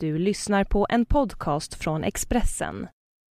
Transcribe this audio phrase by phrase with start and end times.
[0.00, 2.88] Du lyssnar på en podcast från Expressen.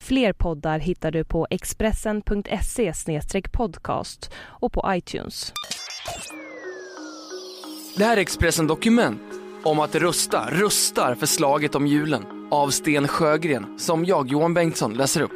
[0.03, 2.93] Fler poddar hittar du på expressen.se
[3.51, 5.53] podcast och på iTunes.
[7.97, 9.21] Det här är Expressen Dokument
[9.63, 14.93] om att rusta, rustar för slaget om julen av Sten Sjögren som jag, Johan Bengtsson,
[14.93, 15.31] läser upp.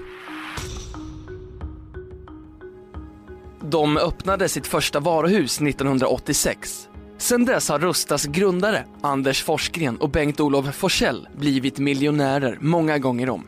[3.62, 6.90] De öppnade sitt första varuhus 1986.
[7.24, 13.48] Sedan dess har Rustas grundare Anders Forsgren och Bengt-Olof Forsell blivit miljonärer många gånger om.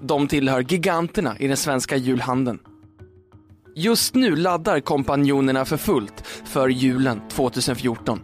[0.00, 2.58] De tillhör giganterna i den svenska julhandeln.
[3.76, 8.20] Just nu laddar kompanjonerna för fullt för julen 2014.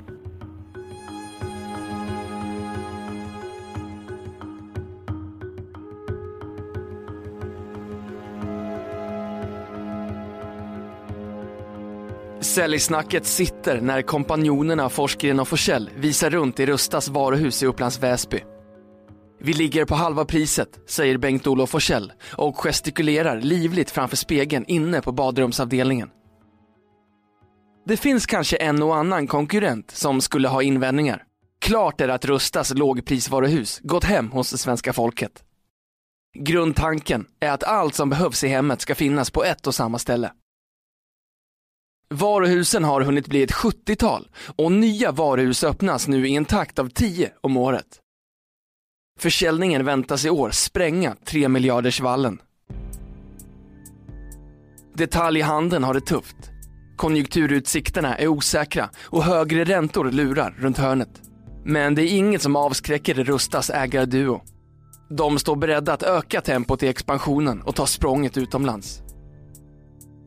[12.40, 18.40] Säljsnacket sitter när kompanjonerna Forsgren och Forsell visar runt i Rustas varuhus i Upplands Väsby.
[19.40, 25.12] Vi ligger på halva priset, säger Bengt-Olof Forsell och gestikulerar livligt framför spegeln inne på
[25.12, 26.10] badrumsavdelningen.
[27.86, 31.24] Det finns kanske en och annan konkurrent som skulle ha invändningar.
[31.60, 35.42] Klart är att Rustas lågprisvaruhus gått hem hos det svenska folket.
[36.38, 40.30] Grundtanken är att allt som behövs i hemmet ska finnas på ett och samma ställe.
[42.14, 46.88] Varuhusen har hunnit bli ett 70-tal och nya varuhus öppnas nu i en takt av
[46.88, 47.86] 10 om året.
[49.18, 52.40] Försäljningen väntas i år spränga 3 miljarders vallen.
[54.94, 56.36] Detaljhandeln har det tufft.
[56.96, 61.22] Konjunkturutsikterna är osäkra och högre räntor lurar runt hörnet.
[61.64, 64.42] Men det är inget som avskräcker Rustas ägarduo.
[65.10, 69.02] De står beredda att öka tempot i expansionen och ta språnget utomlands.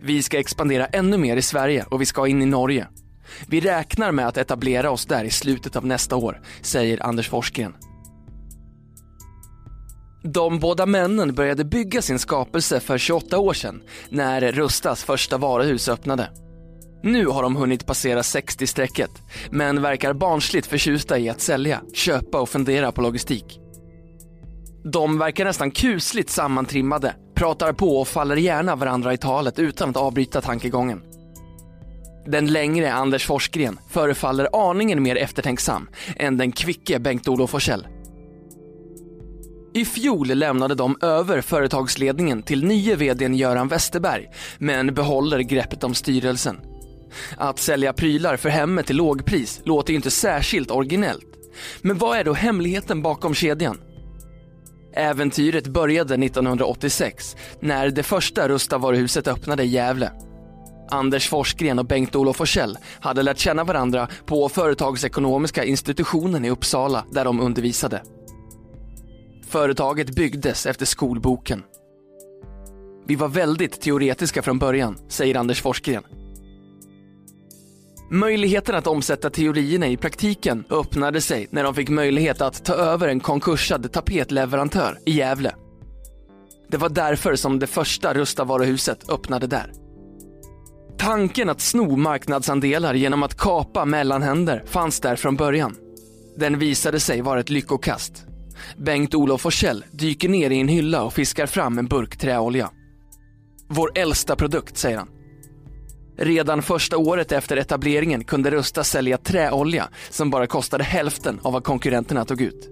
[0.06, 2.88] Vi ska expandera ännu mer i Sverige och vi ska in i Norge.
[3.48, 7.74] Vi räknar med att etablera oss där i slutet av nästa år, säger Anders Forsgren.
[10.24, 15.90] De båda männen började bygga sin skapelse för 28 år sedan när Rustas första varuhus
[15.90, 16.30] öppnade.
[17.04, 19.12] Nu har de hunnit passera 60-strecket
[19.52, 23.60] men verkar barnsligt förtjusta i att sälja, köpa och fundera på logistik.
[24.84, 29.98] De verkar nästan kusligt sammantrimmade, pratar på och faller gärna varandra i talet utan att
[29.98, 31.02] avbryta tankegången.
[32.26, 37.88] Den längre Anders Forsgren förefaller aningen mer eftertänksam än den kvicke Bengt-Olof Forsell.
[39.74, 44.28] I fjol lämnade de över företagsledningen till nye vdn Göran Westerberg,
[44.58, 46.60] men behåller greppet om styrelsen.
[47.38, 51.26] Att sälja prylar för hemmet till lågpris låter ju inte särskilt originellt.
[51.82, 53.78] Men vad är då hemligheten bakom kedjan?
[54.96, 60.12] Äventyret började 1986 när det första Rusta-varuhuset öppnade i Gävle.
[60.90, 67.26] Anders Forsgren och Bengt-Olof Forsell hade lärt känna varandra på företagsekonomiska institutionen i Uppsala där
[67.26, 68.02] de undervisade.
[69.48, 71.64] Företaget byggdes efter skolboken.
[73.08, 76.04] Vi var väldigt teoretiska från början, säger Anders Forsgren.
[78.14, 83.08] Möjligheten att omsätta teorierna i praktiken öppnade sig när de fick möjlighet att ta över
[83.08, 85.56] en konkursad tapetleverantör i Gävle.
[86.70, 89.72] Det var därför som det första rustavaruhuset öppnade där.
[90.98, 95.76] Tanken att sno marknadsandelar genom att kapa mellanhänder fanns där från början.
[96.38, 98.26] Den visade sig vara ett lyckokast.
[98.78, 102.70] Bengt-Olof Forsell dyker ner i en hylla och fiskar fram en burk träolja.
[103.68, 105.08] Vår äldsta produkt, säger han.
[106.18, 111.64] Redan första året efter etableringen kunde Rusta sälja träolja som bara kostade hälften av vad
[111.64, 112.70] konkurrenterna tog ut.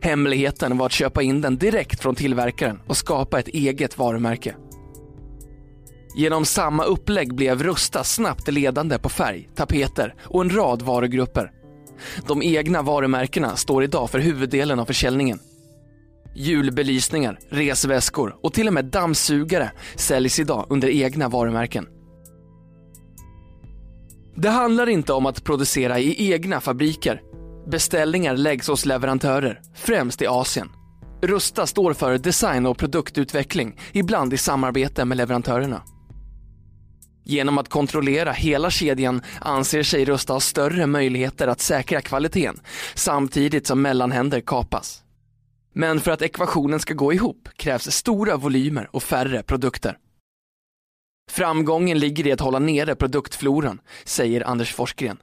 [0.00, 4.54] Hemligheten var att köpa in den direkt från tillverkaren och skapa ett eget varumärke.
[6.16, 11.52] Genom samma upplägg blev Rusta snabbt ledande på färg, tapeter och en rad varugrupper.
[12.26, 15.38] De egna varumärkena står idag för huvuddelen av försäljningen.
[16.34, 21.86] Julbelysningar, resväskor och till och med dammsugare säljs idag under egna varumärken.
[24.38, 27.22] Det handlar inte om att producera i egna fabriker.
[27.66, 30.68] Beställningar läggs hos leverantörer, främst i Asien.
[31.22, 35.82] Rusta står för design och produktutveckling, ibland i samarbete med leverantörerna.
[37.24, 42.60] Genom att kontrollera hela kedjan anser sig Rusta ha större möjligheter att säkra kvaliteten
[42.94, 45.02] samtidigt som mellanhänder kapas.
[45.74, 49.96] Men för att ekvationen ska gå ihop krävs stora volymer och färre produkter.
[51.30, 55.18] Framgången ligger i att hålla nere produktfloran, säger Anders Forsgren.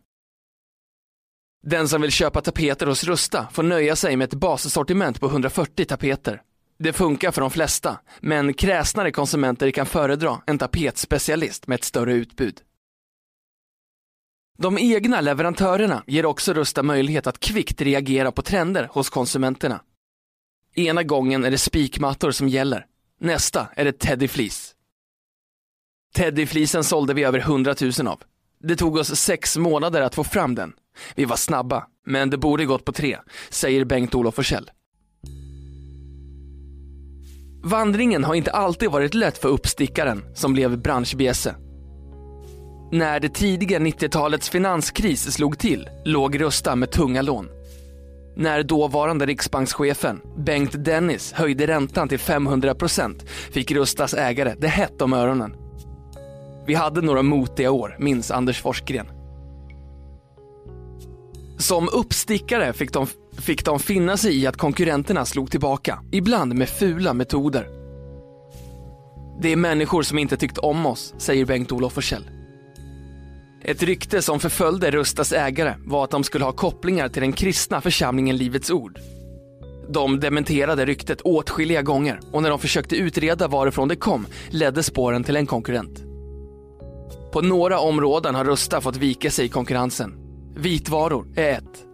[1.64, 5.86] Den som vill köpa tapeter hos Rusta får nöja sig med ett bassortiment på 140
[5.86, 6.42] tapeter.
[6.80, 12.14] Det funkar för de flesta, men kräsnare konsumenter kan föredra en tapetspecialist med ett större
[12.14, 12.62] utbud.
[14.58, 19.82] De egna leverantörerna ger också Rusta möjlighet att kvickt reagera på trender hos konsumenterna.
[20.76, 22.86] Ena gången är det spikmattor som gäller,
[23.20, 24.73] nästa är det teddyfleece.
[26.14, 28.22] Teddyflisen sålde vi över 100 000 av.
[28.64, 30.74] Det tog oss sex månader att få fram den.
[31.16, 33.18] Vi var snabba, men det borde gått på tre,
[33.50, 34.72] säger Bengt-Olof Forsell.
[37.64, 41.56] Vandringen har inte alltid varit lätt för uppstickaren som blev branschbjässe.
[42.92, 47.50] När det tidiga 90-talets finanskris slog till låg Rusta med tunga lån.
[48.36, 55.14] När dåvarande riksbankschefen Bengt Dennis höjde räntan till 500% fick Rustas ägare det hett om
[55.14, 55.63] öronen.
[56.66, 59.08] Vi hade några motiga år, minns Anders Forsgren.
[61.58, 63.08] Som uppstickare fick de,
[63.38, 67.68] fick de finna sig i att konkurrenterna slog tillbaka, ibland med fula metoder.
[69.42, 72.30] Det är människor som inte tyckt om oss, säger Bengt-Olof Forsell.
[73.62, 77.82] Ett rykte som förföljde Rustas ägare var att de skulle ha kopplingar till den kristna
[77.82, 79.00] församlingen Livets Ord.
[79.90, 85.24] De dementerade ryktet åtskilliga gånger och när de försökte utreda varifrån det kom ledde spåren
[85.24, 86.13] till en konkurrent.
[87.32, 90.14] På några områden har Rusta fått vika sig i konkurrensen.
[90.56, 91.86] Vitvaror är ett.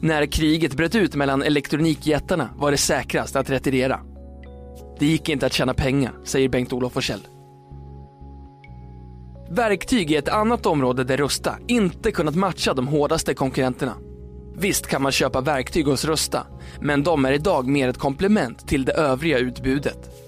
[0.00, 4.00] När kriget bröt ut mellan elektronikjättarna var det säkrast att retirera.
[4.98, 7.20] Det gick inte att tjäna pengar, säger Bengt-Olof Forsell.
[9.50, 13.94] Verktyg är ett annat område där Rusta inte kunnat matcha de hårdaste konkurrenterna.
[14.58, 16.46] Visst kan man köpa verktyg hos Rusta,
[16.80, 20.25] men de är idag mer ett komplement till det övriga utbudet.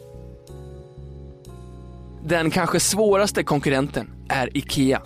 [2.24, 5.02] Den kanske svåraste konkurrenten är IKEA.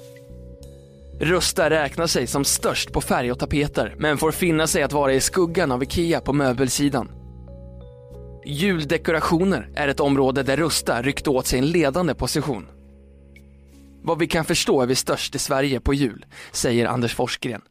[1.20, 5.12] Rusta räknar sig som störst på färg och tapeter, men får finna sig att vara
[5.12, 7.10] i skuggan av IKEA på möbelsidan.
[8.46, 12.68] Juldekorationer är ett område där Rusta ryckt åt sig en ledande position.
[14.02, 17.62] Vad vi kan förstå är vi störst i Sverige på jul, säger Anders Forsgren.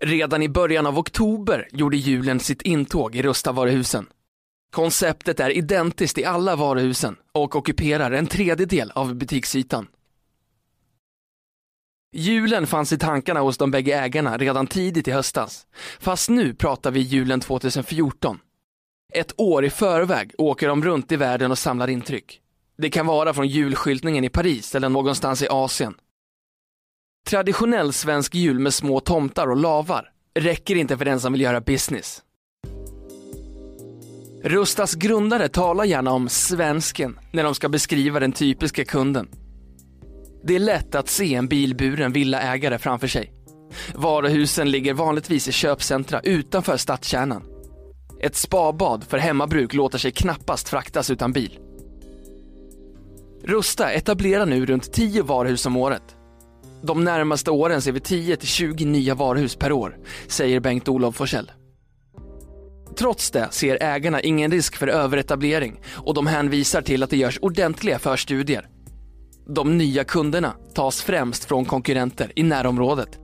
[0.00, 4.06] Redan i början av oktober gjorde julen sitt intåg i Rusta-varuhusen.
[4.70, 9.88] Konceptet är identiskt i alla varuhusen och ockuperar en tredjedel av butiksytan.
[12.12, 15.66] Julen fanns i tankarna hos de bägge ägarna redan tidigt i höstas.
[15.98, 18.38] Fast nu pratar vi julen 2014.
[19.12, 22.40] Ett år i förväg åker de runt i världen och samlar intryck.
[22.78, 25.94] Det kan vara från julskyltningen i Paris eller någonstans i Asien.
[27.28, 31.60] Traditionell svensk jul med små tomtar och lavar räcker inte för den som vill göra
[31.60, 32.22] business.
[34.42, 39.28] Rustas grundare talar gärna om svensken när de ska beskriva den typiska kunden.
[40.44, 43.32] Det är lätt att se en bilburen villaägare framför sig.
[43.94, 47.42] Varuhusen ligger vanligtvis i köpcentra utanför stadskärnan.
[48.20, 51.58] Ett spabad för hemmabruk låter sig knappast fraktas utan bil.
[53.44, 56.16] Rusta etablerar nu runt 10 varuhus om året.
[56.82, 59.96] De närmaste åren ser vi 10-20 nya varuhus per år,
[60.28, 61.50] säger Bengt-Olof Forsell.
[62.98, 67.38] Trots det ser ägarna ingen risk för överetablering och de hänvisar till att det görs
[67.42, 68.68] ordentliga förstudier.
[69.48, 73.18] De nya kunderna tas främst från konkurrenter i närområdet.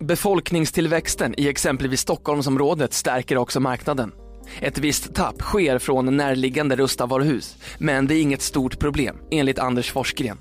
[0.00, 4.12] Befolkningstillväxten i exempelvis Stockholmsområdet stärker också marknaden.
[4.60, 9.92] Ett visst tapp sker från närliggande Rustavaruhus, men det är inget stort problem, enligt Anders
[9.92, 10.38] Forsgren.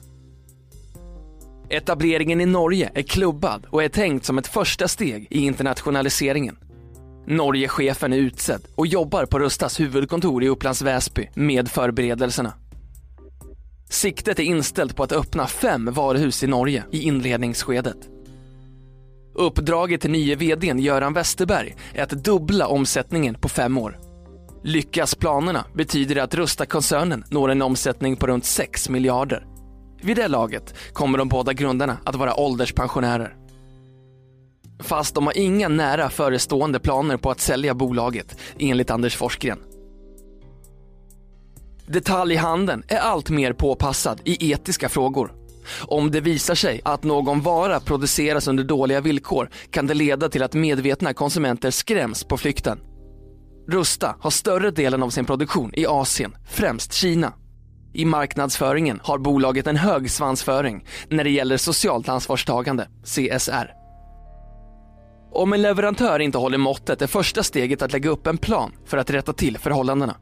[1.69, 6.57] Etableringen i Norge är klubbad och är tänkt som ett första steg i internationaliseringen.
[7.29, 12.53] Norgechefen är utsedd och jobbar på Rustas huvudkontor i Upplands Väsby med förberedelserna.
[13.89, 17.97] Siktet är inställt på att öppna fem varuhus i Norge i inledningsskedet.
[19.33, 23.97] Uppdraget till nye vdn Göran Westerberg är att dubbla omsättningen på fem år.
[24.63, 29.45] Lyckas planerna betyder det att Rusta-koncernen når en omsättning på runt 6 miljarder.
[30.01, 33.46] Vid det laget kommer de båda grundarna att vara ålderspensionärer.
[34.79, 39.59] Fast de har inga nära förestående planer på att sälja bolaget, enligt Anders Forsgren.
[41.87, 45.33] Detaljhandeln är allt mer påpassad i etiska frågor.
[45.87, 50.43] Om det visar sig att någon vara produceras under dåliga villkor kan det leda till
[50.43, 52.79] att medvetna konsumenter skräms på flykten.
[53.67, 57.33] Rusta har större delen av sin produktion i Asien, främst Kina.
[57.93, 63.86] I marknadsföringen har bolaget en hög svansföring när det gäller socialt ansvarstagande, CSR.
[65.31, 68.97] Om en leverantör inte håller måttet är första steget att lägga upp en plan för
[68.97, 70.15] att rätta till förhållandena.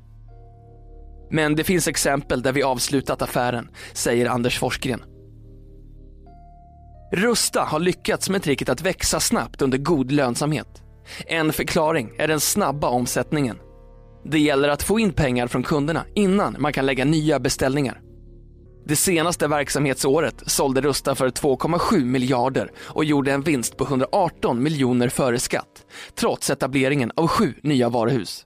[1.32, 5.04] Men det finns exempel där vi avslutat affären, säger Anders Forsgren.
[7.12, 10.84] Rusta har lyckats med tricket att växa snabbt under god lönsamhet.
[11.28, 13.58] En förklaring är den snabba omsättningen.
[14.26, 18.02] Det gäller att få in pengar från kunderna innan man kan lägga nya beställningar.
[18.88, 25.10] Det senaste verksamhetsåret sålde Rusta för 2,7 miljarder och gjorde en vinst på 118 miljoner
[25.10, 28.46] före skatt, trots etableringen av sju nya varuhus.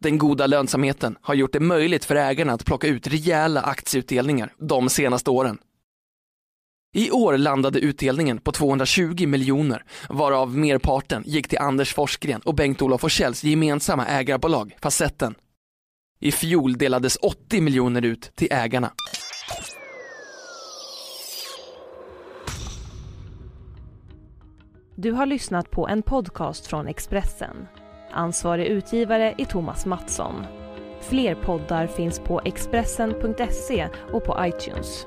[0.00, 4.88] Den goda lönsamheten har gjort det möjligt för ägarna att plocka ut rejäla aktieutdelningar de
[4.88, 5.58] senaste åren.
[6.94, 13.00] I år landade utdelningen på 220 miljoner, varav merparten gick till Anders Forsgren och Bengt-Olof
[13.00, 15.34] Forsells gemensamma ägarbolag Facetten.
[16.24, 18.90] I fjol delades 80 miljoner ut till ägarna.
[24.94, 27.66] Du har lyssnat på en podcast från Expressen.
[28.10, 30.34] Ansvarig utgivare är Thomas Mattsson.
[31.00, 35.06] Fler poddar finns på Expressen.se och på iTunes.